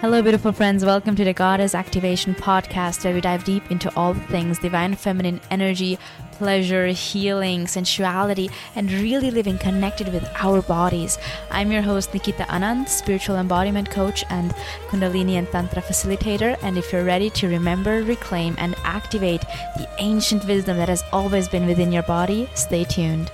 Hello, 0.00 0.22
beautiful 0.22 0.50
friends. 0.50 0.82
Welcome 0.82 1.14
to 1.16 1.24
the 1.24 1.34
Goddess 1.34 1.74
Activation 1.74 2.34
Podcast, 2.34 3.04
where 3.04 3.12
we 3.12 3.20
dive 3.20 3.44
deep 3.44 3.70
into 3.70 3.94
all 3.96 4.14
things 4.14 4.58
divine 4.58 4.94
feminine 4.94 5.42
energy, 5.50 5.98
pleasure, 6.32 6.86
healing, 6.86 7.66
sensuality, 7.66 8.48
and 8.76 8.90
really 8.90 9.30
living 9.30 9.58
connected 9.58 10.10
with 10.10 10.26
our 10.36 10.62
bodies. 10.62 11.18
I'm 11.50 11.70
your 11.70 11.82
host, 11.82 12.14
Nikita 12.14 12.44
Anand, 12.44 12.88
spiritual 12.88 13.36
embodiment 13.36 13.90
coach 13.90 14.24
and 14.30 14.52
Kundalini 14.88 15.34
and 15.34 15.46
Tantra 15.50 15.82
facilitator. 15.82 16.56
And 16.62 16.78
if 16.78 16.94
you're 16.94 17.04
ready 17.04 17.28
to 17.28 17.48
remember, 17.48 18.02
reclaim, 18.02 18.54
and 18.56 18.74
activate 18.84 19.42
the 19.76 19.86
ancient 19.98 20.46
wisdom 20.46 20.78
that 20.78 20.88
has 20.88 21.04
always 21.12 21.46
been 21.46 21.66
within 21.66 21.92
your 21.92 22.04
body, 22.04 22.48
stay 22.54 22.84
tuned. 22.84 23.30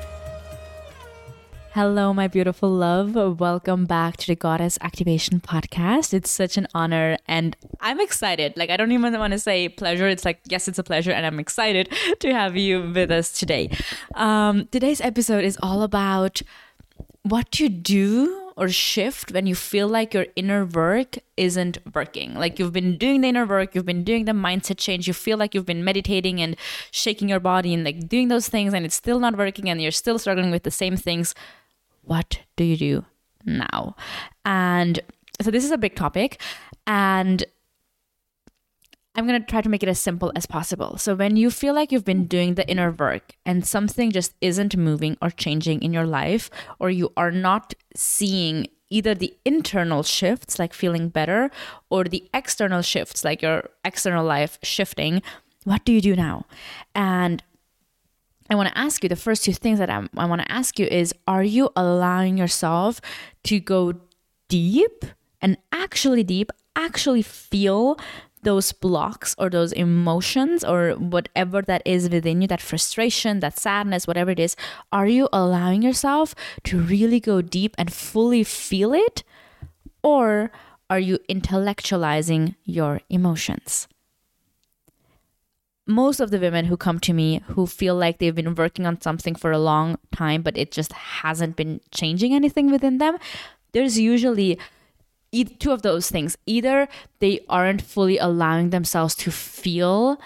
Hello, 1.77 2.15
my 2.15 2.27
beautiful 2.27 2.71
love. 2.71 3.15
Welcome 3.39 3.85
back 3.85 4.17
to 4.17 4.27
the 4.29 4.35
Goddess 4.35 4.79
Activation 4.81 5.41
Podcast. 5.41 6.15
It's 6.15 6.31
such 6.31 6.57
an 6.57 6.67
honor 6.73 7.19
and 7.29 7.55
I'm 7.83 8.01
excited. 8.01 8.57
Like, 8.57 8.71
I 8.71 8.79
don't 8.79 8.93
even 8.93 9.13
want 9.19 9.35
to 9.35 9.39
say 9.39 9.69
pleasure. 9.69 10.09
It's 10.09 10.25
like, 10.25 10.41
yes, 10.47 10.69
it's 10.69 10.79
a 10.79 10.83
pleasure, 10.83 11.13
and 11.13 11.27
I'm 11.27 11.39
excited 11.39 11.95
to 12.21 12.33
have 12.33 12.57
you 12.57 12.93
with 12.95 13.11
us 13.11 13.31
today. 13.31 13.69
Um, 14.15 14.69
today's 14.73 15.03
episode 15.03 15.45
is 15.45 15.59
all 15.63 15.83
about 15.83 16.41
what 17.25 17.53
to 17.53 17.69
do 17.69 18.53
or 18.57 18.71
shift 18.71 19.33
when 19.33 19.47
you 19.47 19.55
feel 19.55 19.87
like 19.87 20.15
your 20.15 20.29
inner 20.35 20.65
work 20.65 21.19
isn't 21.37 21.77
working. 21.95 22.33
Like 22.37 22.59
you've 22.59 22.73
been 22.73 22.97
doing 22.97 23.21
the 23.21 23.29
inner 23.29 23.45
work, 23.45 23.75
you've 23.75 23.85
been 23.85 24.03
doing 24.03 24.25
the 24.25 24.33
mindset 24.33 24.79
change, 24.79 25.07
you 25.07 25.13
feel 25.13 25.37
like 25.37 25.55
you've 25.55 25.67
been 25.67 25.85
meditating 25.85 26.41
and 26.41 26.57
shaking 26.91 27.29
your 27.29 27.41
body 27.41 27.75
and 27.75 27.85
like 27.85 28.09
doing 28.09 28.29
those 28.29 28.49
things, 28.49 28.73
and 28.73 28.87
it's 28.87 28.95
still 28.95 29.21
not 29.21 29.37
working, 29.37 29.69
and 29.69 29.83
you're 29.83 29.91
still 29.91 30.19
struggling 30.19 30.51
with 30.51 30.63
the 30.63 30.71
same 30.71 30.97
things 30.97 31.35
what 32.07 32.41
do 32.57 32.65
you 32.65 32.77
do 32.77 33.05
now? 33.45 33.97
And 34.45 35.01
so 35.43 35.51
this 35.51 35.65
is 35.65 35.71
a 35.71 35.79
big 35.79 35.95
topic 35.95 36.41
and 36.87 37.45
I'm 39.17 39.27
going 39.27 39.41
to 39.41 39.47
try 39.47 39.63
to 39.63 39.69
make 39.69 39.83
it 39.83 39.89
as 39.89 39.99
simple 39.99 40.31
as 40.37 40.45
possible. 40.45 40.99
So, 40.99 41.15
when 41.15 41.37
you 41.37 41.51
feel 41.51 41.75
like 41.75 41.91
you've 41.91 42.05
been 42.05 42.27
doing 42.27 42.55
the 42.55 42.69
inner 42.69 42.91
work 42.91 43.35
and 43.47 43.67
something 43.67 44.11
just 44.11 44.35
isn't 44.43 44.77
moving 44.77 45.17
or 45.23 45.31
changing 45.31 45.83
in 45.83 45.95
your 45.95 46.05
life, 46.05 46.51
or 46.79 46.91
you 46.91 47.13
are 47.17 47.31
not 47.31 47.73
seeing 47.95 48.69
either 48.91 49.15
the 49.15 49.35
internal 49.47 50.03
shifts, 50.03 50.59
like 50.59 50.75
feeling 50.75 51.09
better, 51.09 51.51
or 51.89 52.05
the 52.05 52.29
external 52.35 52.83
shifts, 52.83 53.25
like 53.25 53.41
your 53.41 53.71
external 53.85 54.25
life 54.25 54.59
shifting, 54.63 55.23
what 55.65 55.85
do 55.85 55.93
you 55.93 56.03
do 56.03 56.15
now? 56.15 56.45
And 56.95 57.43
I 58.49 58.55
want 58.55 58.69
to 58.69 58.79
ask 58.79 59.03
you 59.03 59.09
the 59.09 59.17
first 59.17 59.45
two 59.45 59.53
things 59.53 59.79
that 59.79 59.91
I'm, 59.91 60.09
I 60.17 60.27
want 60.27 60.43
to 60.43 60.53
ask 60.53 60.79
you 60.79 60.87
is 60.87 61.15
are 61.27 61.43
you 61.43 61.71
allowing 61.77 62.37
yourself 62.37 63.01
to 63.45 63.61
go 63.61 63.95
deep 64.49 65.05
and 65.41 65.57
actually 65.73 66.23
deep, 66.23 66.51
actually 66.77 67.23
feel 67.23 67.99
those 68.43 68.71
blocks 68.73 69.35
or 69.39 69.51
those 69.51 69.73
emotions 69.73 70.63
or 70.63 70.93
whatever 70.93 71.63
that 71.63 71.83
is 71.85 72.09
within 72.09 72.41
you, 72.43 72.49
that 72.49 72.61
frustration, 72.61 73.41
that 73.41 73.59
sadness, 73.59 74.07
whatever 74.07 74.31
it 74.31 74.39
is, 74.39 74.55
are 74.93 75.09
you 75.09 75.29
allowing 75.33 75.83
yourself 75.83 76.35
to 76.63 76.81
really 76.81 77.19
go 77.19 77.43
deep 77.43 77.75
and 77.77 77.93
fully 77.93 78.45
feel 78.45 78.95
it? 78.95 79.25
Or 80.03 80.53
are 80.89 81.01
you 81.01 81.19
intellectualizing 81.29 82.55
your 82.65 83.01
emotions? 83.11 83.89
Most 85.87 86.21
of 86.21 86.31
the 86.31 86.41
women 86.41 86.65
who 86.65 86.77
come 86.77 86.99
to 86.99 87.13
me 87.13 87.41
who 87.49 87.67
feel 87.67 87.95
like 87.95 88.19
they've 88.19 88.35
been 88.35 88.55
working 88.55 88.87
on 88.87 89.01
something 89.01 89.35
for 89.35 89.53
a 89.53 89.59
long 89.59 89.97
time 90.13 90.43
but 90.43 90.57
it 90.57 90.73
just 90.73 90.93
hasn't 90.93 91.57
been 91.57 91.81
changing 91.93 92.35
anything 92.35 92.71
within 92.71 92.99
them 92.99 93.17
there's 93.73 93.99
usually 93.99 94.59
two 95.45 95.73
of 95.73 95.83
those 95.83 96.11
things. 96.11 96.37
Either 96.47 96.89
they 97.19 97.41
aren't 97.49 97.83
fully 97.83 98.19
allowing 98.19 98.71
themselves 98.71 99.15
to 99.17 99.31
feel 99.31 100.21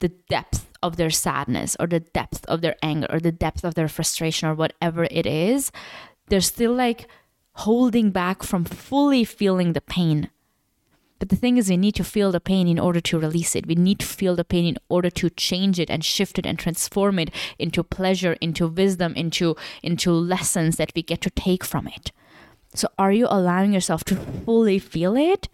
the 0.00 0.08
depth 0.08 0.66
of 0.82 0.96
their 0.96 1.10
sadness 1.10 1.76
or 1.80 1.86
the 1.86 2.00
depth 2.00 2.44
of 2.46 2.60
their 2.60 2.76
anger 2.82 3.06
or 3.10 3.20
the 3.20 3.32
depth 3.32 3.64
of 3.64 3.74
their 3.74 3.88
frustration 3.88 4.48
or 4.48 4.54
whatever 4.54 5.08
it 5.10 5.26
is 5.26 5.72
they're 6.28 6.40
still 6.40 6.72
like 6.72 7.08
holding 7.54 8.10
back 8.10 8.44
from 8.44 8.64
fully 8.64 9.24
feeling 9.24 9.72
the 9.72 9.80
pain 9.80 10.30
but 11.18 11.30
the 11.30 11.36
thing 11.36 11.56
is, 11.56 11.68
we 11.68 11.76
need 11.76 11.94
to 11.96 12.04
feel 12.04 12.30
the 12.30 12.40
pain 12.40 12.68
in 12.68 12.78
order 12.78 13.00
to 13.00 13.18
release 13.18 13.56
it. 13.56 13.66
We 13.66 13.74
need 13.74 13.98
to 14.00 14.06
feel 14.06 14.36
the 14.36 14.44
pain 14.44 14.66
in 14.66 14.78
order 14.88 15.10
to 15.10 15.30
change 15.30 15.80
it 15.80 15.90
and 15.90 16.04
shift 16.04 16.38
it 16.38 16.46
and 16.46 16.58
transform 16.58 17.18
it 17.18 17.30
into 17.58 17.82
pleasure, 17.82 18.34
into 18.40 18.68
wisdom, 18.68 19.14
into, 19.14 19.56
into 19.82 20.12
lessons 20.12 20.76
that 20.76 20.92
we 20.94 21.02
get 21.02 21.20
to 21.22 21.30
take 21.30 21.64
from 21.64 21.88
it. 21.88 22.12
So, 22.74 22.88
are 22.98 23.12
you 23.12 23.26
allowing 23.28 23.72
yourself 23.72 24.04
to 24.04 24.16
fully 24.16 24.78
feel 24.78 25.16
it? 25.16 25.48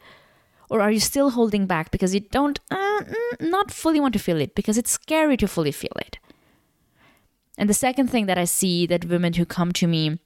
Or 0.69 0.80
are 0.80 0.91
you 0.91 1.00
still 1.00 1.30
holding 1.30 1.66
back 1.66 1.91
because 1.91 2.14
you 2.14 2.20
don't, 2.20 2.58
uh, 2.70 3.00
mm, 3.02 3.41
not 3.41 3.70
fully 3.70 4.00
want 4.00 4.14
to 4.14 4.19
feel 4.19 4.41
it 4.41 4.54
because 4.54 4.76
it's 4.76 4.91
scary 4.91 5.36
to 5.36 5.46
fully 5.46 5.72
feel 5.72 5.92
it? 5.96 6.19
And 7.56 7.70
the 7.70 7.75
second 7.75 8.08
thing 8.08 8.26
that 8.26 8.38
I 8.38 8.44
see 8.44 8.86
that 8.86 9.04
women 9.04 9.34
who 9.34 9.46
come 9.46 9.72
to 9.72 9.86
me 9.86 10.19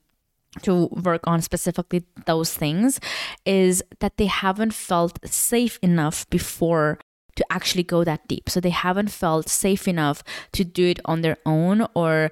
to 0.62 0.86
work 0.86 1.22
on 1.26 1.42
specifically 1.42 2.04
those 2.26 2.54
things 2.54 3.00
is 3.44 3.82
that 4.00 4.16
they 4.16 4.26
haven't 4.26 4.72
felt 4.72 5.18
safe 5.24 5.78
enough 5.82 6.28
before 6.30 6.98
to 7.36 7.44
actually 7.50 7.84
go 7.84 8.02
that 8.04 8.26
deep. 8.28 8.50
So 8.50 8.60
they 8.60 8.70
haven't 8.70 9.10
felt 9.10 9.48
safe 9.48 9.86
enough 9.86 10.22
to 10.52 10.64
do 10.64 10.86
it 10.86 11.00
on 11.04 11.22
their 11.22 11.36
own 11.46 11.86
or 11.94 12.30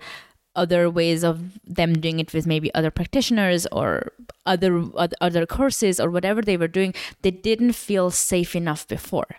other 0.57 0.91
ways 0.91 1.23
of 1.23 1.61
them 1.65 1.93
doing 1.95 2.19
it 2.19 2.33
with 2.33 2.47
maybe 2.47 2.75
other 2.75 2.91
practitioners 2.91 3.67
or 3.71 4.13
other 4.47 4.85
other 5.21 5.45
courses 5.47 6.01
or 6.01 6.11
whatever 6.11 6.41
they 6.41 6.57
were 6.57 6.67
doing 6.67 6.95
they 7.21 7.31
didn't 7.31 7.75
feel 7.75 8.11
safe 8.11 8.57
enough 8.57 8.89
before 8.89 9.37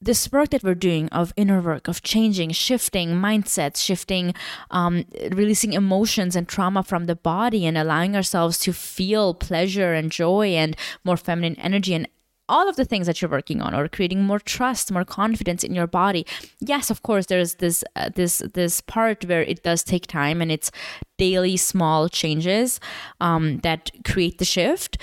this 0.00 0.30
work 0.30 0.50
that 0.50 0.62
we're 0.62 0.74
doing 0.74 1.08
of 1.08 1.32
inner 1.36 1.60
work, 1.60 1.88
of 1.88 2.02
changing, 2.02 2.50
shifting 2.50 3.10
mindsets, 3.10 3.78
shifting, 3.78 4.34
um, 4.70 5.04
releasing 5.30 5.72
emotions 5.72 6.36
and 6.36 6.48
trauma 6.48 6.82
from 6.82 7.06
the 7.06 7.16
body, 7.16 7.66
and 7.66 7.78
allowing 7.78 8.14
ourselves 8.14 8.58
to 8.60 8.72
feel 8.72 9.34
pleasure 9.34 9.94
and 9.94 10.12
joy 10.12 10.48
and 10.48 10.76
more 11.04 11.16
feminine 11.16 11.56
energy 11.56 11.94
and 11.94 12.08
all 12.48 12.68
of 12.68 12.76
the 12.76 12.84
things 12.84 13.06
that 13.06 13.20
you're 13.20 13.30
working 13.30 13.60
on 13.60 13.74
or 13.74 13.88
creating 13.88 14.22
more 14.22 14.38
trust 14.38 14.92
more 14.92 15.04
confidence 15.04 15.64
in 15.64 15.74
your 15.74 15.86
body. 15.86 16.24
Yes 16.60 16.90
of 16.90 17.02
course 17.02 17.26
there's 17.26 17.56
this 17.56 17.82
uh, 17.96 18.10
this 18.14 18.42
this 18.54 18.80
part 18.80 19.24
where 19.24 19.42
it 19.42 19.62
does 19.62 19.82
take 19.82 20.06
time 20.06 20.40
and 20.40 20.52
it's 20.52 20.70
daily 21.18 21.56
small 21.56 22.08
changes 22.08 22.78
um, 23.20 23.58
that 23.58 23.90
create 24.04 24.38
the 24.38 24.44
shift 24.44 24.98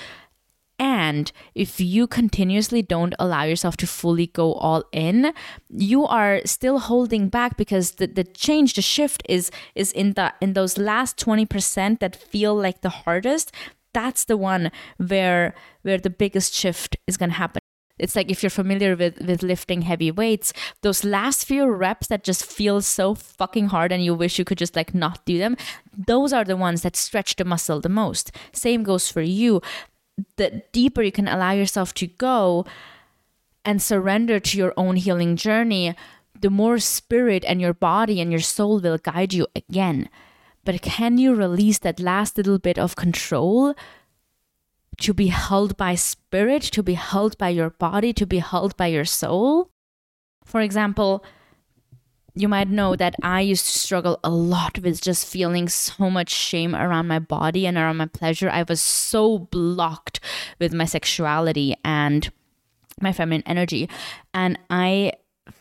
and 0.78 1.30
if 1.54 1.80
you 1.80 2.06
continuously 2.06 2.82
don't 2.82 3.14
allow 3.18 3.44
yourself 3.44 3.76
to 3.78 3.86
fully 3.86 4.26
go 4.26 4.54
all 4.54 4.84
in, 4.92 5.32
you 5.70 6.04
are 6.04 6.40
still 6.44 6.80
holding 6.80 7.28
back 7.28 7.56
because 7.56 7.92
the, 7.92 8.06
the 8.06 8.24
change, 8.24 8.74
the 8.74 8.82
shift 8.82 9.22
is 9.28 9.50
is 9.74 9.92
in 9.92 10.14
the 10.14 10.34
in 10.40 10.54
those 10.54 10.76
last 10.76 11.16
20% 11.18 12.00
that 12.00 12.16
feel 12.16 12.54
like 12.54 12.80
the 12.80 12.88
hardest. 12.88 13.52
That's 13.92 14.24
the 14.24 14.36
one 14.36 14.72
where 14.96 15.54
where 15.82 15.98
the 15.98 16.10
biggest 16.10 16.54
shift 16.54 16.96
is 17.06 17.16
gonna 17.16 17.34
happen. 17.34 17.60
It's 17.96 18.16
like 18.16 18.28
if 18.28 18.42
you're 18.42 18.50
familiar 18.50 18.96
with 18.96 19.20
with 19.20 19.44
lifting 19.44 19.82
heavy 19.82 20.10
weights, 20.10 20.52
those 20.82 21.04
last 21.04 21.44
few 21.44 21.66
reps 21.66 22.08
that 22.08 22.24
just 22.24 22.44
feel 22.44 22.82
so 22.82 23.14
fucking 23.14 23.68
hard 23.68 23.92
and 23.92 24.04
you 24.04 24.12
wish 24.12 24.40
you 24.40 24.44
could 24.44 24.58
just 24.58 24.74
like 24.74 24.92
not 24.92 25.24
do 25.24 25.38
them, 25.38 25.56
those 25.96 26.32
are 26.32 26.44
the 26.44 26.56
ones 26.56 26.82
that 26.82 26.96
stretch 26.96 27.36
the 27.36 27.44
muscle 27.44 27.80
the 27.80 27.88
most. 27.88 28.32
Same 28.52 28.82
goes 28.82 29.08
for 29.08 29.22
you 29.22 29.62
the 30.36 30.62
deeper 30.72 31.02
you 31.02 31.12
can 31.12 31.28
allow 31.28 31.52
yourself 31.52 31.94
to 31.94 32.06
go 32.06 32.64
and 33.64 33.80
surrender 33.80 34.38
to 34.38 34.58
your 34.58 34.74
own 34.76 34.96
healing 34.96 35.36
journey, 35.36 35.94
the 36.38 36.50
more 36.50 36.78
spirit 36.78 37.44
and 37.46 37.60
your 37.60 37.72
body 37.72 38.20
and 38.20 38.30
your 38.30 38.40
soul 38.40 38.80
will 38.80 38.98
guide 38.98 39.32
you 39.32 39.46
again. 39.56 40.08
But 40.64 40.82
can 40.82 41.18
you 41.18 41.34
release 41.34 41.78
that 41.78 42.00
last 42.00 42.36
little 42.36 42.58
bit 42.58 42.78
of 42.78 42.96
control 42.96 43.74
to 45.00 45.14
be 45.14 45.28
held 45.28 45.76
by 45.76 45.94
spirit, 45.94 46.62
to 46.62 46.82
be 46.82 46.94
held 46.94 47.36
by 47.38 47.48
your 47.48 47.70
body, 47.70 48.12
to 48.12 48.26
be 48.26 48.38
held 48.38 48.76
by 48.76 48.86
your 48.86 49.04
soul? 49.04 49.70
For 50.44 50.60
example, 50.60 51.24
you 52.34 52.48
might 52.48 52.68
know 52.68 52.96
that 52.96 53.14
I 53.22 53.40
used 53.40 53.66
to 53.66 53.78
struggle 53.78 54.18
a 54.24 54.30
lot 54.30 54.78
with 54.80 55.00
just 55.00 55.26
feeling 55.26 55.68
so 55.68 56.10
much 56.10 56.30
shame 56.30 56.74
around 56.74 57.06
my 57.06 57.20
body 57.20 57.66
and 57.66 57.76
around 57.76 57.98
my 57.98 58.06
pleasure. 58.06 58.50
I 58.50 58.64
was 58.64 58.80
so 58.80 59.38
blocked 59.38 60.18
with 60.58 60.74
my 60.74 60.84
sexuality 60.84 61.76
and 61.84 62.30
my 63.00 63.12
feminine 63.12 63.44
energy. 63.46 63.88
And 64.32 64.58
I 64.68 65.12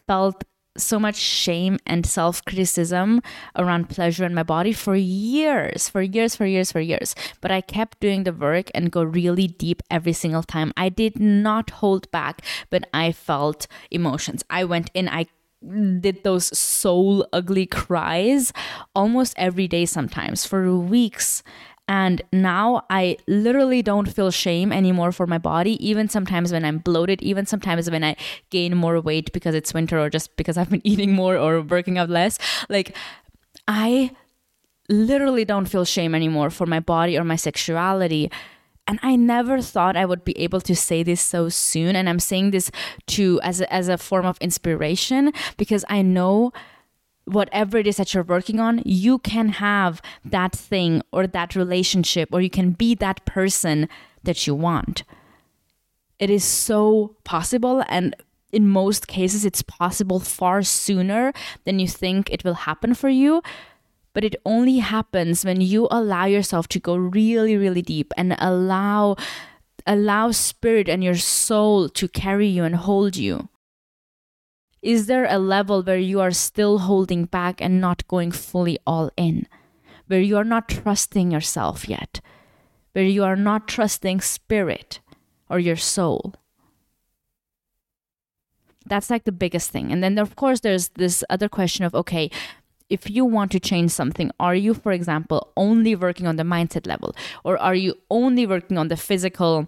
felt 0.07 0.43
so 0.75 0.99
much 0.99 1.15
shame 1.15 1.77
and 1.85 2.03
self 2.03 2.43
criticism 2.45 3.21
around 3.55 3.89
pleasure 3.89 4.25
in 4.25 4.33
my 4.33 4.41
body 4.41 4.73
for 4.73 4.95
years, 4.95 5.87
for 5.87 6.01
years, 6.01 6.35
for 6.35 6.47
years, 6.47 6.71
for 6.71 6.79
years. 6.79 7.13
But 7.41 7.51
I 7.51 7.61
kept 7.61 7.99
doing 7.99 8.23
the 8.23 8.33
work 8.33 8.71
and 8.73 8.91
go 8.91 9.03
really 9.03 9.47
deep 9.47 9.83
every 9.91 10.13
single 10.13 10.41
time. 10.41 10.73
I 10.75 10.89
did 10.89 11.19
not 11.19 11.69
hold 11.69 12.09
back 12.09 12.41
when 12.69 12.85
I 12.91 13.11
felt 13.11 13.67
emotions. 13.91 14.43
I 14.49 14.63
went 14.63 14.89
in, 14.95 15.07
I 15.07 15.27
did 15.99 16.23
those 16.23 16.57
soul 16.57 17.25
ugly 17.31 17.65
cries 17.65 18.51
almost 18.95 19.33
every 19.37 19.67
day 19.67 19.85
sometimes 19.85 20.45
for 20.45 20.75
weeks 20.77 21.43
And 21.87 22.21
now 22.31 22.85
I 22.89 23.17
literally 23.27 23.81
don't 23.81 24.07
feel 24.07 24.31
shame 24.31 24.71
anymore 24.71 25.11
for 25.11 25.27
my 25.27 25.37
body, 25.37 25.75
even 25.85 26.07
sometimes 26.07 26.53
when 26.53 26.63
I'm 26.63 26.77
bloated, 26.79 27.21
even 27.21 27.45
sometimes 27.45 27.91
when 27.91 28.03
I 28.05 28.15
gain 28.51 28.77
more 28.77 29.01
weight 29.01 29.33
because 29.33 29.53
it's 29.53 29.73
winter 29.73 29.99
or 29.99 30.09
just 30.09 30.35
because 30.37 30.57
I've 30.57 30.69
been 30.69 30.81
eating 30.85 31.11
more 31.11 31.35
or 31.35 31.61
working 31.61 31.97
out 31.97 32.09
less. 32.09 32.39
Like, 32.69 32.95
I 33.67 34.11
literally 34.89 35.45
don't 35.45 35.65
feel 35.65 35.85
shame 35.85 36.15
anymore 36.15 36.49
for 36.49 36.65
my 36.65 36.79
body 36.79 37.17
or 37.17 37.23
my 37.23 37.35
sexuality. 37.35 38.31
And 38.85 38.99
I 39.01 39.15
never 39.15 39.61
thought 39.61 39.95
I 39.95 40.05
would 40.05 40.25
be 40.25 40.37
able 40.37 40.59
to 40.61 40.75
say 40.75 41.03
this 41.03 41.21
so 41.21 41.49
soon. 41.49 41.95
And 41.95 42.09
I'm 42.09 42.19
saying 42.19 42.51
this 42.51 42.69
to 43.07 43.39
as 43.41 43.61
a, 43.61 43.73
as 43.73 43.87
a 43.87 43.97
form 43.97 44.25
of 44.25 44.37
inspiration 44.39 45.31
because 45.57 45.85
I 45.87 46.01
know 46.01 46.51
whatever 47.25 47.77
it 47.77 47.87
is 47.87 47.97
that 47.97 48.13
you're 48.13 48.23
working 48.23 48.59
on, 48.59 48.81
you 48.85 49.19
can 49.19 49.49
have 49.49 50.01
that 50.25 50.51
thing 50.51 51.01
or 51.11 51.25
that 51.27 51.55
relationship, 51.55 52.29
or 52.33 52.41
you 52.41 52.49
can 52.49 52.71
be 52.71 52.95
that 52.95 53.25
person 53.25 53.87
that 54.23 54.45
you 54.45 54.53
want. 54.53 55.03
It 56.19 56.29
is 56.29 56.43
so 56.43 57.15
possible. 57.23 57.83
And 57.87 58.15
in 58.51 58.67
most 58.67 59.07
cases, 59.07 59.45
it's 59.45 59.61
possible 59.61 60.19
far 60.19 60.61
sooner 60.61 61.33
than 61.63 61.79
you 61.79 61.87
think 61.87 62.29
it 62.29 62.43
will 62.43 62.53
happen 62.53 62.93
for 62.93 63.09
you. 63.09 63.41
But 64.13 64.23
it 64.23 64.35
only 64.45 64.77
happens 64.77 65.43
when 65.43 65.61
you 65.61 65.87
allow 65.89 66.25
yourself 66.25 66.67
to 66.69 66.79
go 66.79 66.95
really, 66.95 67.57
really 67.57 67.81
deep 67.81 68.13
and 68.15 68.35
allow 68.39 69.15
allow 69.85 70.31
spirit 70.31 70.87
and 70.87 71.03
your 71.03 71.15
soul 71.15 71.89
to 71.89 72.07
carry 72.07 72.47
you 72.47 72.63
and 72.63 72.75
hold 72.75 73.17
you. 73.17 73.49
Is 74.81 75.07
there 75.07 75.25
a 75.25 75.39
level 75.39 75.81
where 75.81 75.97
you 75.97 76.19
are 76.19 76.31
still 76.31 76.79
holding 76.79 77.25
back 77.25 77.61
and 77.61 77.79
not 77.79 78.07
going 78.07 78.31
fully 78.31 78.77
all 78.85 79.11
in? 79.15 79.47
Where 80.07 80.19
you 80.19 80.37
are 80.37 80.43
not 80.43 80.67
trusting 80.67 81.31
yourself 81.31 81.87
yet? 81.87 82.19
Where 82.91 83.05
you 83.05 83.23
are 83.23 83.37
not 83.37 83.67
trusting 83.67 84.21
spirit 84.21 84.99
or 85.49 85.57
your 85.59 85.77
soul? 85.77 86.35
That's 88.85 89.09
like 89.09 89.23
the 89.23 89.31
biggest 89.31 89.71
thing. 89.71 89.91
And 89.91 90.03
then, 90.03 90.17
of 90.17 90.35
course, 90.35 90.59
there's 90.59 90.89
this 90.89 91.23
other 91.29 91.47
question 91.47 91.85
of 91.85 91.95
okay, 91.95 92.29
if 92.89 93.09
you 93.09 93.25
want 93.25 93.51
to 93.51 93.59
change 93.59 93.91
something, 93.91 94.31
are 94.39 94.55
you, 94.55 94.73
for 94.73 94.91
example, 94.91 95.51
only 95.57 95.95
working 95.95 96.27
on 96.27 96.35
the 96.35 96.43
mindset 96.43 96.87
level? 96.87 97.15
Or 97.43 97.57
are 97.57 97.75
you 97.75 97.95
only 98.09 98.45
working 98.45 98.77
on 98.77 98.87
the 98.87 98.97
physical, 98.97 99.67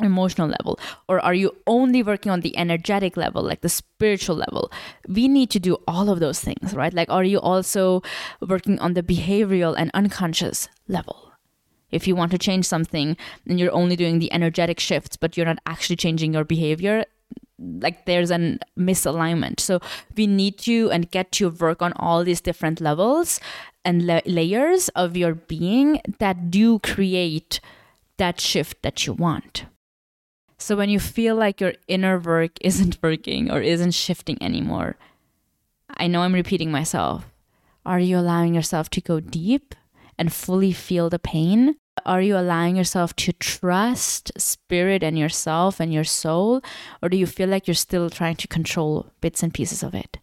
emotional 0.00 0.48
level? 0.48 0.78
Or 1.08 1.20
are 1.20 1.34
you 1.34 1.54
only 1.66 2.02
working 2.02 2.30
on 2.30 2.40
the 2.40 2.56
energetic 2.56 3.16
level, 3.16 3.42
like 3.42 3.60
the 3.62 3.68
spiritual 3.68 4.36
level? 4.36 4.70
We 5.08 5.28
need 5.28 5.50
to 5.50 5.60
do 5.60 5.78
all 5.86 6.08
of 6.08 6.20
those 6.20 6.40
things, 6.40 6.74
right? 6.74 6.94
Like, 6.94 7.10
are 7.10 7.24
you 7.24 7.38
also 7.38 8.02
working 8.40 8.78
on 8.78 8.94
the 8.94 9.02
behavioral 9.02 9.74
and 9.76 9.90
unconscious 9.94 10.68
level? 10.88 11.32
If 11.90 12.08
you 12.08 12.16
want 12.16 12.32
to 12.32 12.38
change 12.38 12.64
something 12.64 13.16
and 13.46 13.60
you're 13.60 13.72
only 13.72 13.96
doing 13.96 14.18
the 14.18 14.32
energetic 14.32 14.80
shifts, 14.80 15.16
but 15.16 15.36
you're 15.36 15.46
not 15.46 15.58
actually 15.66 15.96
changing 15.96 16.32
your 16.32 16.44
behavior, 16.44 17.04
like 17.80 18.06
there's 18.06 18.30
a 18.30 18.58
misalignment. 18.78 19.60
So 19.60 19.80
we 20.16 20.26
need 20.26 20.58
to 20.58 20.90
and 20.90 21.10
get 21.10 21.32
to 21.32 21.50
work 21.50 21.82
on 21.82 21.92
all 21.96 22.24
these 22.24 22.40
different 22.40 22.80
levels 22.80 23.40
and 23.84 24.06
la- 24.06 24.20
layers 24.26 24.88
of 24.90 25.16
your 25.16 25.34
being 25.34 26.00
that 26.18 26.50
do 26.50 26.78
create 26.80 27.60
that 28.18 28.40
shift 28.40 28.82
that 28.82 29.06
you 29.06 29.12
want. 29.12 29.64
So 30.58 30.76
when 30.76 30.90
you 30.90 31.00
feel 31.00 31.34
like 31.34 31.60
your 31.60 31.74
inner 31.88 32.18
work 32.18 32.52
isn't 32.60 32.98
working 33.02 33.50
or 33.50 33.60
isn't 33.60 33.92
shifting 33.92 34.38
anymore, 34.40 34.96
I 35.90 36.06
know 36.06 36.22
I'm 36.22 36.34
repeating 36.34 36.70
myself. 36.70 37.26
Are 37.84 37.98
you 37.98 38.18
allowing 38.18 38.54
yourself 38.54 38.88
to 38.90 39.00
go 39.00 39.18
deep 39.18 39.74
and 40.18 40.32
fully 40.32 40.72
feel 40.72 41.10
the 41.10 41.18
pain? 41.18 41.76
Are 42.04 42.22
you 42.22 42.36
allowing 42.36 42.76
yourself 42.76 43.14
to 43.16 43.32
trust 43.32 44.32
spirit 44.40 45.02
and 45.02 45.18
yourself 45.18 45.78
and 45.78 45.92
your 45.92 46.04
soul? 46.04 46.62
Or 47.02 47.08
do 47.08 47.16
you 47.16 47.26
feel 47.26 47.48
like 47.48 47.66
you're 47.66 47.74
still 47.74 48.10
trying 48.10 48.36
to 48.36 48.48
control 48.48 49.06
bits 49.20 49.42
and 49.42 49.52
pieces 49.52 49.82
of 49.82 49.94
it? 49.94 50.18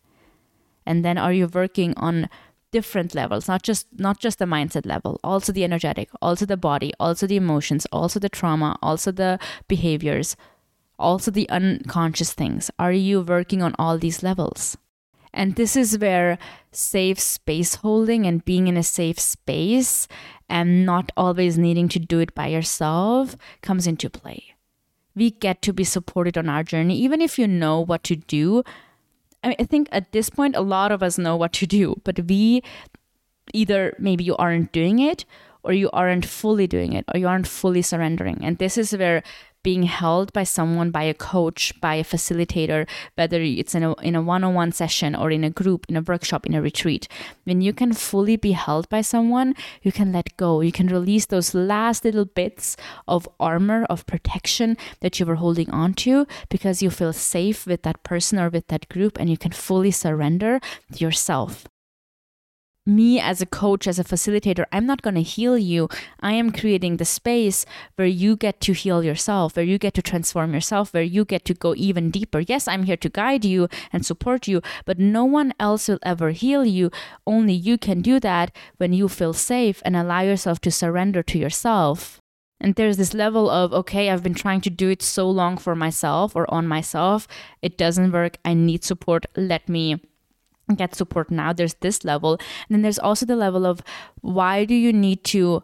And 0.85 1.05
then 1.05 1.17
are 1.17 1.33
you 1.33 1.47
working 1.47 1.93
on 1.95 2.29
different 2.71 3.15
levels, 3.15 3.47
not 3.47 3.63
just 3.63 3.87
not 3.97 4.19
just 4.19 4.39
the 4.39 4.45
mindset 4.45 4.85
level, 4.85 5.19
also 5.23 5.51
the 5.51 5.63
energetic, 5.63 6.09
also 6.21 6.45
the 6.45 6.57
body, 6.57 6.93
also 6.99 7.27
the 7.27 7.37
emotions, 7.37 7.85
also 7.91 8.19
the 8.19 8.29
trauma, 8.29 8.77
also 8.81 9.11
the 9.11 9.39
behaviors, 9.67 10.35
also 10.97 11.31
the 11.31 11.49
unconscious 11.49 12.33
things. 12.33 12.69
Are 12.77 12.91
you 12.91 13.21
working 13.21 13.61
on 13.61 13.75
all 13.79 13.97
these 13.97 14.23
levels? 14.23 14.77
And 15.33 15.55
this 15.55 15.75
is 15.75 15.97
where 15.97 16.37
safe 16.71 17.19
space 17.19 17.75
holding 17.75 18.25
and 18.25 18.45
being 18.45 18.67
in 18.67 18.77
a 18.77 18.83
safe 18.83 19.19
space 19.19 20.07
and 20.49 20.85
not 20.85 21.11
always 21.15 21.57
needing 21.57 21.87
to 21.89 21.99
do 21.99 22.19
it 22.19 22.33
by 22.33 22.47
yourself 22.47 23.35
comes 23.61 23.87
into 23.87 24.09
play. 24.09 24.55
We 25.15 25.31
get 25.31 25.61
to 25.63 25.73
be 25.73 25.83
supported 25.83 26.37
on 26.37 26.49
our 26.49 26.63
journey, 26.63 26.97
even 26.97 27.21
if 27.21 27.37
you 27.37 27.47
know 27.47 27.79
what 27.81 28.03
to 28.05 28.15
do. 28.15 28.63
I, 29.43 29.49
mean, 29.49 29.57
I 29.59 29.63
think 29.63 29.89
at 29.91 30.11
this 30.11 30.29
point, 30.29 30.55
a 30.55 30.61
lot 30.61 30.91
of 30.91 31.03
us 31.03 31.17
know 31.17 31.35
what 31.35 31.53
to 31.53 31.67
do, 31.67 32.01
but 32.03 32.19
we 32.27 32.63
either 33.53 33.95
maybe 33.99 34.23
you 34.23 34.35
aren't 34.37 34.71
doing 34.71 34.99
it 34.99 35.25
or 35.63 35.73
you 35.73 35.89
aren't 35.91 36.25
fully 36.25 36.67
doing 36.67 36.93
it 36.93 37.05
or 37.13 37.19
you 37.19 37.27
aren't 37.27 37.47
fully 37.47 37.81
surrendering. 37.81 38.39
And 38.41 38.57
this 38.57 38.77
is 38.77 38.95
where 38.95 39.23
being 39.63 39.83
held 39.83 40.31
by 40.33 40.43
someone, 40.43 40.91
by 40.91 41.03
a 41.03 41.13
coach, 41.13 41.73
by 41.81 41.95
a 41.95 42.03
facilitator, 42.03 42.87
whether 43.15 43.41
it's 43.41 43.75
in 43.75 43.83
a, 43.83 43.93
in 44.01 44.15
a 44.15 44.21
one-on-one 44.21 44.71
session 44.71 45.15
or 45.15 45.31
in 45.31 45.43
a 45.43 45.49
group, 45.49 45.85
in 45.89 45.97
a 45.97 46.01
workshop, 46.01 46.45
in 46.45 46.53
a 46.53 46.61
retreat. 46.61 47.07
When 47.43 47.61
you 47.61 47.73
can 47.73 47.93
fully 47.93 48.37
be 48.37 48.53
held 48.53 48.87
by 48.89 49.01
someone, 49.01 49.55
you 49.81 49.91
can 49.91 50.11
let 50.11 50.35
go. 50.37 50.61
You 50.61 50.71
can 50.71 50.87
release 50.87 51.25
those 51.25 51.53
last 51.53 52.05
little 52.05 52.25
bits 52.25 52.77
of 53.07 53.27
armor, 53.39 53.85
of 53.89 54.05
protection 54.05 54.77
that 55.01 55.19
you 55.19 55.25
were 55.25 55.35
holding 55.35 55.69
on 55.71 55.93
to 55.95 56.25
because 56.49 56.81
you 56.81 56.89
feel 56.89 57.13
safe 57.13 57.67
with 57.67 57.83
that 57.83 58.03
person 58.03 58.39
or 58.39 58.49
with 58.49 58.67
that 58.67 58.87
group 58.89 59.19
and 59.19 59.29
you 59.29 59.37
can 59.37 59.51
fully 59.51 59.91
surrender 59.91 60.59
yourself 60.95 61.67
me 62.89 63.19
as 63.19 63.41
a 63.41 63.45
coach, 63.45 63.87
as 63.87 63.99
a 63.99 64.03
facilitator, 64.03 64.65
I'm 64.71 64.85
not 64.85 65.01
going 65.01 65.15
to 65.15 65.21
heal 65.21 65.57
you. 65.57 65.87
I 66.19 66.33
am 66.33 66.51
creating 66.51 66.97
the 66.97 67.05
space 67.05 67.65
where 67.95 68.07
you 68.07 68.35
get 68.35 68.59
to 68.61 68.73
heal 68.73 69.03
yourself, 69.03 69.55
where 69.55 69.65
you 69.65 69.77
get 69.77 69.93
to 69.93 70.01
transform 70.01 70.53
yourself, 70.53 70.93
where 70.93 71.03
you 71.03 71.23
get 71.23 71.45
to 71.45 71.53
go 71.53 71.75
even 71.75 72.11
deeper. 72.11 72.39
Yes, 72.39 72.67
I'm 72.67 72.83
here 72.83 72.97
to 72.97 73.09
guide 73.09 73.45
you 73.45 73.69
and 73.93 74.05
support 74.05 74.47
you, 74.47 74.61
but 74.85 74.99
no 74.99 75.23
one 75.23 75.53
else 75.59 75.87
will 75.87 75.99
ever 76.03 76.31
heal 76.31 76.65
you. 76.65 76.91
Only 77.25 77.53
you 77.53 77.77
can 77.77 78.01
do 78.01 78.19
that 78.19 78.55
when 78.77 78.91
you 78.91 79.07
feel 79.07 79.33
safe 79.33 79.81
and 79.85 79.95
allow 79.95 80.21
yourself 80.21 80.59
to 80.61 80.71
surrender 80.71 81.23
to 81.23 81.37
yourself. 81.37 82.19
And 82.61 82.75
there's 82.75 82.97
this 82.97 83.13
level 83.13 83.49
of, 83.49 83.71
okay, 83.71 84.09
I've 84.09 84.23
been 84.23 84.33
trying 84.33 84.61
to 84.61 84.69
do 84.69 84.89
it 84.89 85.01
so 85.01 85.29
long 85.29 85.57
for 85.57 85.75
myself 85.75 86.35
or 86.35 86.51
on 86.53 86.67
myself. 86.67 87.25
It 87.61 87.77
doesn't 87.77 88.11
work. 88.11 88.37
I 88.43 88.53
need 88.53 88.83
support. 88.83 89.25
Let 89.37 89.69
me 89.69 90.01
get 90.77 90.95
support 90.95 91.31
now 91.31 91.53
there's 91.53 91.75
this 91.75 92.03
level. 92.03 92.33
And 92.33 92.75
then 92.75 92.81
there's 92.81 92.99
also 92.99 93.25
the 93.25 93.35
level 93.35 93.65
of 93.65 93.81
why 94.21 94.65
do 94.65 94.75
you 94.75 94.93
need 94.93 95.23
to 95.25 95.63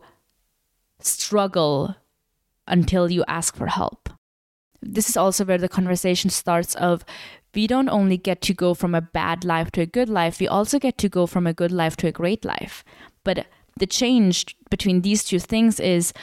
struggle 1.00 1.95
until 2.67 3.12
you 3.12 3.24
ask 3.27 3.55
for 3.55 3.67
help? 3.67 4.09
This 4.81 5.09
is 5.09 5.17
also 5.17 5.45
where 5.45 5.57
the 5.57 5.69
conversation 5.69 6.29
starts 6.29 6.75
of 6.75 7.03
we 7.53 7.67
don't 7.67 7.89
only 7.89 8.17
get 8.17 8.41
to 8.41 8.53
go 8.53 8.74
from 8.74 8.93
a 8.93 9.01
bad 9.01 9.45
life 9.45 9.71
to 9.71 9.81
a 9.81 9.85
good 9.85 10.09
life 10.09 10.39
we 10.39 10.47
also 10.47 10.77
get 10.77 10.97
to 10.97 11.07
go 11.07 11.25
from 11.25 11.47
a 11.47 11.53
good 11.53 11.71
life 11.71 11.95
to 11.97 12.07
a 12.07 12.12
great 12.12 12.43
life. 12.43 12.83
But 13.24 13.47
the 13.77 13.88
change 13.88 14.55
between 14.69 15.01
these 15.01 15.24
two 15.24 15.39
things 15.39 15.79
is 15.79 16.13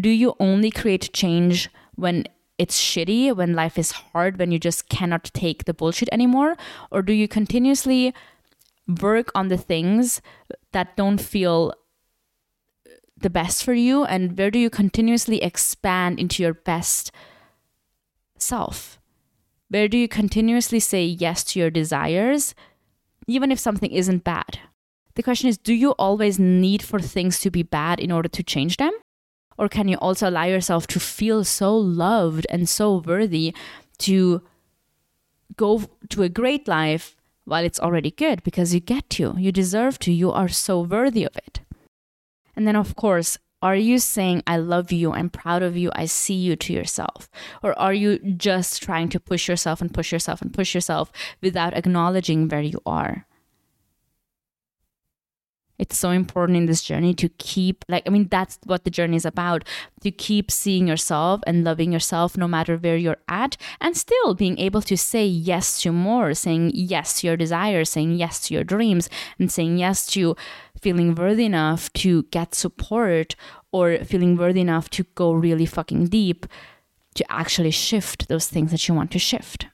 do 0.00 0.08
you 0.08 0.34
only 0.40 0.70
create 0.70 1.12
change 1.12 1.68
when 1.94 2.24
it's 2.62 2.80
shitty, 2.80 3.34
when 3.34 3.54
life 3.54 3.76
is 3.76 3.90
hard, 3.90 4.38
when 4.38 4.52
you 4.52 4.58
just 4.60 4.88
cannot 4.88 5.24
take 5.34 5.64
the 5.64 5.74
bullshit 5.74 6.08
anymore? 6.12 6.56
Or 6.92 7.02
do 7.02 7.12
you 7.12 7.26
continuously 7.26 8.14
work 9.00 9.32
on 9.34 9.48
the 9.48 9.56
things 9.56 10.22
that 10.70 10.96
don't 10.96 11.20
feel 11.20 11.74
the 13.16 13.30
best 13.30 13.64
for 13.64 13.74
you? 13.74 14.04
And 14.04 14.38
where 14.38 14.52
do 14.52 14.60
you 14.60 14.70
continuously 14.70 15.42
expand 15.42 16.20
into 16.20 16.40
your 16.40 16.54
best 16.54 17.10
self? 18.38 19.00
Where 19.68 19.88
do 19.88 19.98
you 19.98 20.06
continuously 20.06 20.78
say 20.78 21.04
yes 21.04 21.42
to 21.44 21.58
your 21.58 21.70
desires, 21.70 22.54
even 23.26 23.50
if 23.50 23.58
something 23.58 23.90
isn't 23.90 24.22
bad? 24.22 24.60
The 25.16 25.24
question 25.24 25.48
is 25.48 25.58
do 25.58 25.74
you 25.74 25.90
always 25.92 26.38
need 26.38 26.80
for 26.80 27.00
things 27.00 27.40
to 27.40 27.50
be 27.50 27.64
bad 27.64 27.98
in 27.98 28.12
order 28.12 28.28
to 28.28 28.42
change 28.44 28.76
them? 28.76 28.92
Or 29.58 29.68
can 29.68 29.88
you 29.88 29.96
also 29.96 30.28
allow 30.28 30.44
yourself 30.44 30.86
to 30.88 31.00
feel 31.00 31.44
so 31.44 31.76
loved 31.76 32.46
and 32.50 32.68
so 32.68 32.96
worthy 32.98 33.54
to 33.98 34.42
go 35.56 35.84
to 36.08 36.22
a 36.22 36.28
great 36.28 36.66
life 36.66 37.16
while 37.44 37.64
it's 37.64 37.80
already 37.80 38.10
good 38.10 38.42
because 38.42 38.72
you 38.72 38.80
get 38.80 39.08
to, 39.10 39.34
you 39.36 39.52
deserve 39.52 39.98
to, 40.00 40.12
you 40.12 40.30
are 40.30 40.48
so 40.48 40.80
worthy 40.80 41.24
of 41.24 41.36
it. 41.36 41.60
And 42.54 42.66
then, 42.66 42.76
of 42.76 42.96
course, 42.96 43.38
are 43.62 43.76
you 43.76 43.98
saying, 43.98 44.42
I 44.46 44.56
love 44.56 44.90
you, 44.90 45.12
I'm 45.12 45.30
proud 45.30 45.62
of 45.62 45.76
you, 45.76 45.90
I 45.94 46.06
see 46.06 46.34
you 46.34 46.56
to 46.56 46.72
yourself? 46.72 47.30
Or 47.62 47.78
are 47.78 47.94
you 47.94 48.18
just 48.18 48.82
trying 48.82 49.08
to 49.10 49.20
push 49.20 49.48
yourself 49.48 49.80
and 49.80 49.94
push 49.94 50.12
yourself 50.12 50.42
and 50.42 50.52
push 50.52 50.74
yourself 50.74 51.12
without 51.40 51.74
acknowledging 51.74 52.48
where 52.48 52.60
you 52.60 52.80
are? 52.84 53.26
It's 55.82 55.98
so 55.98 56.10
important 56.10 56.56
in 56.56 56.66
this 56.66 56.84
journey 56.84 57.12
to 57.14 57.28
keep, 57.38 57.84
like, 57.88 58.04
I 58.06 58.10
mean, 58.10 58.28
that's 58.30 58.56
what 58.66 58.84
the 58.84 58.90
journey 58.90 59.16
is 59.16 59.24
about 59.24 59.64
to 60.02 60.12
keep 60.12 60.48
seeing 60.48 60.86
yourself 60.86 61.40
and 61.44 61.64
loving 61.64 61.90
yourself 61.90 62.36
no 62.36 62.46
matter 62.46 62.76
where 62.76 62.96
you're 62.96 63.24
at, 63.26 63.56
and 63.80 63.96
still 63.96 64.34
being 64.34 64.58
able 64.58 64.82
to 64.82 64.96
say 64.96 65.26
yes 65.26 65.82
to 65.82 65.90
more, 65.90 66.34
saying 66.34 66.70
yes 66.72 67.18
to 67.18 67.26
your 67.26 67.36
desires, 67.36 67.90
saying 67.90 68.12
yes 68.12 68.46
to 68.46 68.54
your 68.54 68.62
dreams, 68.62 69.10
and 69.40 69.50
saying 69.50 69.76
yes 69.76 70.06
to 70.06 70.36
feeling 70.80 71.16
worthy 71.16 71.46
enough 71.46 71.92
to 71.94 72.22
get 72.30 72.54
support 72.54 73.34
or 73.72 73.98
feeling 74.04 74.36
worthy 74.36 74.60
enough 74.60 74.88
to 74.90 75.02
go 75.16 75.32
really 75.32 75.66
fucking 75.66 76.06
deep 76.06 76.46
to 77.16 77.24
actually 77.28 77.72
shift 77.72 78.28
those 78.28 78.46
things 78.46 78.70
that 78.70 78.86
you 78.86 78.94
want 78.94 79.10
to 79.10 79.18
shift. 79.18 79.66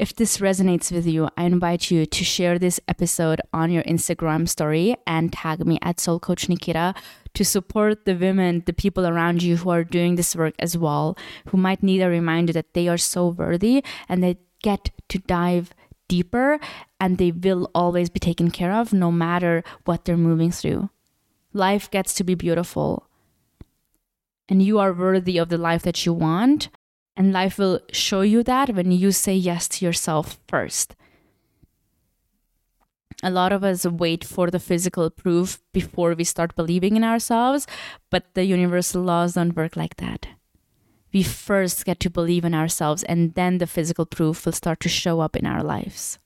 If 0.00 0.16
this 0.16 0.38
resonates 0.38 0.90
with 0.90 1.06
you, 1.06 1.28
I 1.36 1.44
invite 1.44 1.90
you 1.90 2.06
to 2.06 2.24
share 2.24 2.58
this 2.58 2.80
episode 2.88 3.42
on 3.52 3.70
your 3.70 3.82
Instagram 3.82 4.48
story 4.48 4.96
and 5.06 5.30
tag 5.30 5.66
me 5.66 5.78
at 5.82 6.00
Soul 6.00 6.18
Coach 6.18 6.48
Nikita 6.48 6.94
to 7.34 7.44
support 7.44 8.06
the 8.06 8.14
women, 8.14 8.62
the 8.64 8.72
people 8.72 9.06
around 9.06 9.42
you 9.42 9.58
who 9.58 9.68
are 9.68 9.84
doing 9.84 10.14
this 10.14 10.34
work 10.34 10.54
as 10.58 10.74
well, 10.74 11.18
who 11.48 11.58
might 11.58 11.82
need 11.82 12.00
a 12.00 12.08
reminder 12.08 12.50
that 12.54 12.72
they 12.72 12.88
are 12.88 12.96
so 12.96 13.28
worthy 13.28 13.84
and 14.08 14.24
they 14.24 14.38
get 14.62 14.90
to 15.10 15.18
dive 15.18 15.74
deeper 16.08 16.58
and 16.98 17.18
they 17.18 17.30
will 17.30 17.70
always 17.74 18.08
be 18.08 18.20
taken 18.20 18.50
care 18.50 18.72
of 18.72 18.94
no 18.94 19.12
matter 19.12 19.62
what 19.84 20.06
they're 20.06 20.16
moving 20.16 20.50
through. 20.50 20.88
Life 21.52 21.90
gets 21.90 22.14
to 22.14 22.24
be 22.24 22.34
beautiful. 22.34 23.06
And 24.48 24.62
you 24.62 24.78
are 24.78 24.94
worthy 24.94 25.36
of 25.36 25.50
the 25.50 25.58
life 25.58 25.82
that 25.82 26.06
you 26.06 26.14
want 26.14 26.70
and 27.20 27.34
life 27.34 27.58
will 27.58 27.78
show 27.92 28.22
you 28.22 28.42
that 28.42 28.70
when 28.74 28.90
you 28.90 29.12
say 29.12 29.34
yes 29.34 29.68
to 29.68 29.84
yourself 29.84 30.38
first. 30.48 30.96
A 33.22 33.28
lot 33.28 33.52
of 33.52 33.62
us 33.62 33.84
wait 33.84 34.24
for 34.24 34.50
the 34.50 34.58
physical 34.58 35.10
proof 35.10 35.60
before 35.74 36.14
we 36.14 36.24
start 36.24 36.56
believing 36.56 36.96
in 36.96 37.04
ourselves, 37.04 37.66
but 38.08 38.32
the 38.32 38.44
universal 38.44 39.02
laws 39.02 39.34
don't 39.34 39.54
work 39.54 39.76
like 39.76 39.96
that. 39.96 40.28
We 41.12 41.22
first 41.22 41.84
get 41.84 42.00
to 42.00 42.08
believe 42.08 42.46
in 42.46 42.54
ourselves, 42.54 43.02
and 43.02 43.34
then 43.34 43.58
the 43.58 43.66
physical 43.66 44.06
proof 44.06 44.46
will 44.46 44.54
start 44.54 44.80
to 44.80 44.88
show 44.88 45.20
up 45.20 45.36
in 45.36 45.44
our 45.44 45.62
lives 45.62 46.18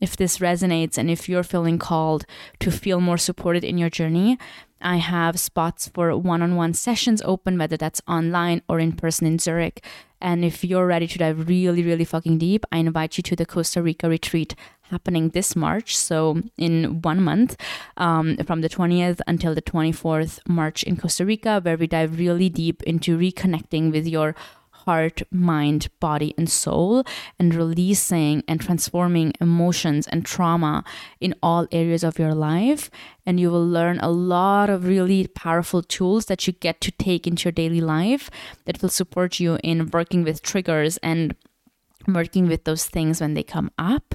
if 0.00 0.16
this 0.16 0.38
resonates 0.38 0.96
and 0.98 1.10
if 1.10 1.28
you're 1.28 1.42
feeling 1.42 1.78
called 1.78 2.24
to 2.60 2.70
feel 2.70 3.00
more 3.00 3.18
supported 3.18 3.64
in 3.64 3.78
your 3.78 3.90
journey, 3.90 4.38
I 4.80 4.96
have 4.96 5.40
spots 5.40 5.88
for 5.88 6.16
one 6.16 6.40
on 6.42 6.54
one 6.54 6.72
sessions 6.74 7.20
open, 7.24 7.58
whether 7.58 7.76
that's 7.76 8.00
online 8.06 8.62
or 8.68 8.78
in 8.78 8.92
person 8.92 9.26
in 9.26 9.38
Zurich. 9.38 9.84
And 10.20 10.44
if 10.44 10.64
you're 10.64 10.86
ready 10.86 11.06
to 11.06 11.18
dive 11.18 11.48
really, 11.48 11.82
really 11.82 12.04
fucking 12.04 12.38
deep, 12.38 12.64
I 12.72 12.78
invite 12.78 13.16
you 13.16 13.22
to 13.22 13.36
the 13.36 13.46
Costa 13.46 13.82
Rica 13.82 14.08
retreat 14.08 14.54
happening 14.90 15.30
this 15.30 15.54
March. 15.54 15.96
So, 15.96 16.42
in 16.56 17.02
one 17.02 17.22
month, 17.22 17.56
um, 17.96 18.36
from 18.38 18.62
the 18.62 18.68
20th 18.68 19.20
until 19.26 19.54
the 19.54 19.62
24th 19.62 20.40
March 20.48 20.82
in 20.82 20.96
Costa 20.96 21.24
Rica, 21.24 21.60
where 21.62 21.76
we 21.76 21.86
dive 21.86 22.18
really 22.18 22.48
deep 22.48 22.82
into 22.84 23.18
reconnecting 23.18 23.92
with 23.92 24.06
your 24.06 24.34
heart, 24.88 25.20
mind, 25.30 25.88
body, 26.00 26.32
and 26.38 26.48
soul, 26.48 27.04
and 27.38 27.54
releasing 27.54 28.42
and 28.48 28.58
transforming 28.58 29.34
emotions 29.38 30.08
and 30.08 30.24
trauma 30.24 30.82
in 31.20 31.34
all 31.42 31.68
areas 31.70 32.02
of 32.02 32.18
your 32.18 32.32
life. 32.32 32.90
And 33.26 33.38
you 33.38 33.50
will 33.50 33.68
learn 33.68 33.98
a 34.00 34.08
lot 34.08 34.70
of 34.70 34.86
really 34.86 35.26
powerful 35.26 35.82
tools 35.82 36.24
that 36.26 36.46
you 36.46 36.54
get 36.54 36.80
to 36.80 36.90
take 36.90 37.26
into 37.26 37.44
your 37.44 37.52
daily 37.52 37.82
life 37.82 38.30
that 38.64 38.80
will 38.80 38.88
support 38.88 39.38
you 39.38 39.58
in 39.62 39.90
working 39.90 40.24
with 40.24 40.40
triggers 40.40 40.96
and 41.02 41.36
working 42.06 42.48
with 42.48 42.64
those 42.64 42.86
things 42.86 43.20
when 43.20 43.34
they 43.34 43.42
come 43.42 43.70
up 43.76 44.14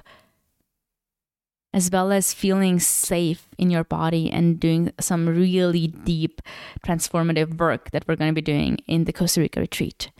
as 1.71 1.89
well 1.91 2.11
as 2.11 2.33
feeling 2.33 2.79
safe 2.79 3.47
in 3.57 3.69
your 3.69 3.83
body 3.83 4.29
and 4.31 4.59
doing 4.59 4.91
some 4.99 5.27
really 5.27 5.87
deep 5.87 6.41
transformative 6.85 7.59
work 7.59 7.91
that 7.91 8.05
we're 8.07 8.15
going 8.15 8.33
to 8.33 8.41
be 8.41 8.51
doing 8.53 8.77
in 8.87 9.05
the 9.05 9.13
Costa 9.13 9.41
Rica 9.41 9.59
retreat. 9.59 10.12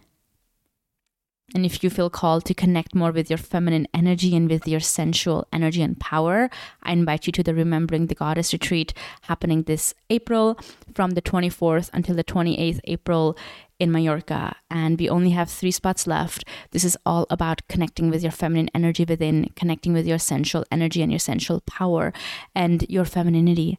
And 1.53 1.65
if 1.65 1.83
you 1.83 1.89
feel 1.89 2.09
called 2.09 2.45
to 2.45 2.53
connect 2.53 2.95
more 2.95 3.11
with 3.11 3.29
your 3.29 3.37
feminine 3.37 3.87
energy 3.93 4.35
and 4.35 4.49
with 4.49 4.67
your 4.67 4.79
sensual 4.79 5.47
energy 5.53 5.83
and 5.83 5.99
power, 5.99 6.49
I 6.81 6.93
invite 6.93 7.27
you 7.27 7.33
to 7.33 7.43
the 7.43 7.53
Remembering 7.53 8.07
the 8.07 8.15
Goddess 8.15 8.53
retreat 8.53 8.93
happening 9.23 9.63
this 9.63 9.93
April 10.09 10.57
from 10.95 11.11
the 11.11 11.21
24th 11.21 11.89
until 11.93 12.15
the 12.15 12.23
28th 12.23 12.79
April 12.85 13.37
in 13.77 13.91
Mallorca. 13.91 14.55
And 14.71 14.97
we 14.97 15.09
only 15.09 15.31
have 15.31 15.49
three 15.49 15.69
spots 15.71 16.07
left. 16.07 16.43
This 16.71 16.83
is 16.83 16.97
all 17.05 17.27
about 17.29 17.67
connecting 17.67 18.09
with 18.09 18.23
your 18.23 18.31
feminine 18.31 18.69
energy 18.73 19.05
within, 19.07 19.49
connecting 19.55 19.93
with 19.93 20.07
your 20.07 20.19
sensual 20.19 20.65
energy 20.71 21.03
and 21.03 21.11
your 21.11 21.19
sensual 21.19 21.61
power 21.67 22.13
and 22.55 22.83
your 22.89 23.05
femininity, 23.05 23.77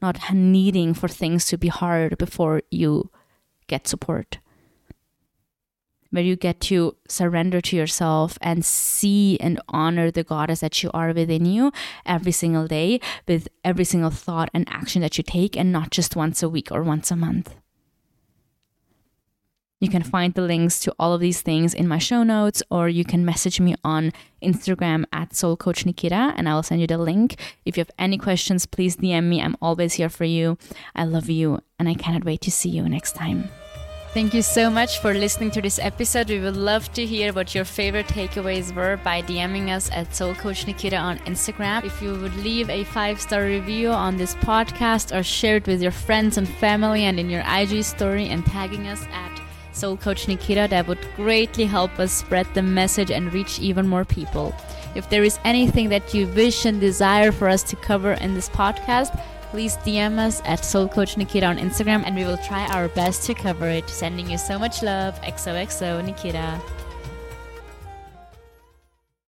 not 0.00 0.20
needing 0.32 0.94
for 0.94 1.08
things 1.08 1.46
to 1.46 1.58
be 1.58 1.68
hard 1.68 2.16
before 2.16 2.62
you 2.70 3.10
get 3.66 3.88
support 3.88 4.38
where 6.10 6.22
you 6.22 6.36
get 6.36 6.60
to 6.60 6.96
surrender 7.08 7.60
to 7.60 7.76
yourself 7.76 8.38
and 8.40 8.64
see 8.64 9.38
and 9.40 9.60
honor 9.68 10.10
the 10.10 10.24
goddess 10.24 10.60
that 10.60 10.82
you 10.82 10.90
are 10.94 11.12
within 11.12 11.44
you 11.44 11.72
every 12.06 12.32
single 12.32 12.66
day 12.66 13.00
with 13.26 13.48
every 13.64 13.84
single 13.84 14.10
thought 14.10 14.48
and 14.54 14.66
action 14.68 15.02
that 15.02 15.18
you 15.18 15.24
take, 15.24 15.56
and 15.56 15.72
not 15.72 15.90
just 15.90 16.16
once 16.16 16.42
a 16.42 16.48
week 16.48 16.68
or 16.70 16.82
once 16.82 17.10
a 17.10 17.16
month. 17.16 17.54
You 19.80 19.88
can 19.88 20.02
find 20.02 20.34
the 20.34 20.42
links 20.42 20.80
to 20.80 20.94
all 20.98 21.14
of 21.14 21.20
these 21.20 21.40
things 21.40 21.72
in 21.72 21.86
my 21.86 21.98
show 21.98 22.24
notes, 22.24 22.64
or 22.68 22.88
you 22.88 23.04
can 23.04 23.24
message 23.24 23.60
me 23.60 23.76
on 23.84 24.12
Instagram 24.42 25.04
at 25.12 25.36
Soul 25.36 25.56
Coach 25.56 25.86
Nikita, 25.86 26.34
and 26.36 26.48
I'll 26.48 26.64
send 26.64 26.80
you 26.80 26.88
the 26.88 26.98
link. 26.98 27.36
If 27.64 27.76
you 27.76 27.82
have 27.82 27.90
any 27.96 28.18
questions, 28.18 28.66
please 28.66 28.96
DM 28.96 29.24
me. 29.28 29.40
I'm 29.40 29.56
always 29.62 29.94
here 29.94 30.08
for 30.08 30.24
you. 30.24 30.58
I 30.96 31.04
love 31.04 31.30
you, 31.30 31.60
and 31.78 31.88
I 31.88 31.94
cannot 31.94 32.24
wait 32.24 32.40
to 32.40 32.50
see 32.50 32.70
you 32.70 32.88
next 32.88 33.14
time. 33.14 33.50
Thank 34.14 34.32
you 34.32 34.40
so 34.40 34.70
much 34.70 35.00
for 35.00 35.12
listening 35.12 35.50
to 35.50 35.60
this 35.60 35.78
episode. 35.78 36.30
We 36.30 36.40
would 36.40 36.56
love 36.56 36.90
to 36.94 37.04
hear 37.04 37.30
what 37.34 37.54
your 37.54 37.66
favorite 37.66 38.06
takeaways 38.06 38.74
were 38.74 38.96
by 38.96 39.20
DMing 39.20 39.68
us 39.68 39.90
at 39.92 40.14
Soul 40.14 40.34
Coach 40.34 40.66
Nikita 40.66 40.96
on 40.96 41.18
Instagram. 41.20 41.84
If 41.84 42.00
you 42.00 42.14
would 42.14 42.34
leave 42.36 42.70
a 42.70 42.84
five 42.84 43.20
star 43.20 43.44
review 43.44 43.90
on 43.90 44.16
this 44.16 44.34
podcast 44.36 45.14
or 45.14 45.22
share 45.22 45.56
it 45.56 45.66
with 45.66 45.82
your 45.82 45.92
friends 45.92 46.38
and 46.38 46.48
family 46.48 47.04
and 47.04 47.20
in 47.20 47.28
your 47.28 47.44
IG 47.46 47.84
story 47.84 48.28
and 48.28 48.46
tagging 48.46 48.88
us 48.88 49.04
at 49.12 49.42
Soul 49.72 49.98
Coach 49.98 50.26
Nikita, 50.26 50.68
that 50.70 50.88
would 50.88 51.06
greatly 51.14 51.66
help 51.66 51.98
us 51.98 52.10
spread 52.10 52.46
the 52.54 52.62
message 52.62 53.10
and 53.10 53.32
reach 53.32 53.60
even 53.60 53.86
more 53.86 54.06
people. 54.06 54.54
If 54.94 55.10
there 55.10 55.22
is 55.22 55.38
anything 55.44 55.90
that 55.90 56.14
you 56.14 56.26
wish 56.28 56.64
and 56.64 56.80
desire 56.80 57.30
for 57.30 57.46
us 57.46 57.62
to 57.64 57.76
cover 57.76 58.14
in 58.14 58.32
this 58.32 58.48
podcast, 58.48 59.20
please 59.50 59.76
DM 59.78 60.18
us 60.18 60.40
at 60.44 60.64
Soul 60.64 60.88
Coach 60.88 61.16
Nikita 61.16 61.46
on 61.46 61.58
Instagram 61.58 62.02
and 62.04 62.14
we 62.14 62.24
will 62.24 62.38
try 62.38 62.66
our 62.68 62.88
best 62.88 63.24
to 63.24 63.34
cover 63.34 63.68
it. 63.68 63.88
Sending 63.88 64.30
you 64.30 64.38
so 64.38 64.58
much 64.58 64.82
love. 64.82 65.20
XOXO 65.22 66.04
Nikita. 66.04 66.60